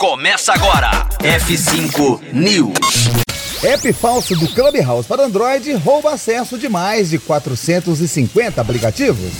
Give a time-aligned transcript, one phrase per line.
[0.00, 1.06] Começa agora.
[1.18, 2.72] F5 News.
[3.62, 9.30] App falso do Clubhouse para Android rouba acesso de mais de 450 aplicativos.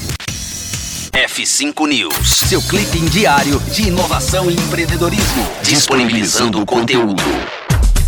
[1.14, 7.22] F5 News, seu clipe diário de inovação e empreendedorismo, disponibilizando o conteúdo.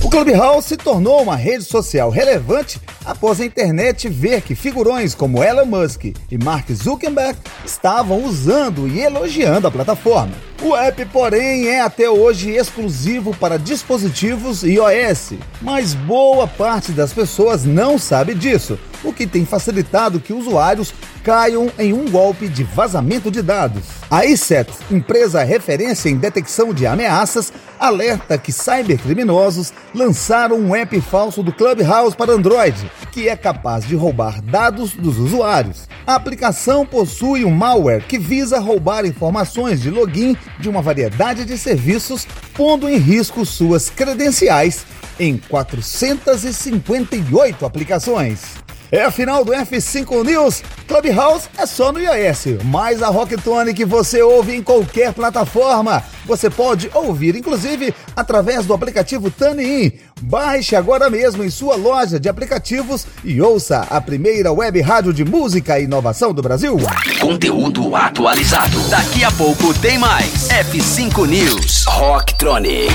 [0.04, 5.42] O Clubhouse se tornou uma rede social relevante após a internet ver que figurões como
[5.42, 10.51] Elon Musk e Mark Zuckerberg estavam usando e elogiando a plataforma.
[10.64, 17.64] O app, porém, é até hoje exclusivo para dispositivos iOS, mas boa parte das pessoas
[17.64, 23.28] não sabe disso, o que tem facilitado que usuários caiam em um golpe de vazamento
[23.28, 23.82] de dados.
[24.08, 31.42] A ICET, empresa referência em detecção de ameaças, alerta que cybercriminosos lançaram um app falso
[31.42, 35.86] do Clubhouse para Android, que é capaz de roubar dados dos usuários.
[36.06, 41.58] A aplicação possui um malware que visa roubar informações de login de uma variedade de
[41.58, 44.86] serviços, pondo em risco suas credenciais
[45.20, 48.61] em 458 aplicações.
[48.92, 50.62] É a final do F5 News.
[50.86, 56.04] Clubhouse é só no iOS, mas a Rocktone que você ouve em qualquer plataforma.
[56.26, 59.92] Você pode ouvir, inclusive, através do aplicativo TuneIn.
[60.20, 65.24] Baixe agora mesmo em sua loja de aplicativos e ouça a primeira web rádio de
[65.24, 66.76] música e inovação do Brasil.
[67.18, 68.78] Conteúdo atualizado.
[68.90, 70.48] Daqui a pouco tem mais.
[70.48, 71.86] F5 News.
[71.86, 72.92] Rocktronic.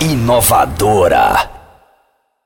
[0.00, 1.55] Inovadora.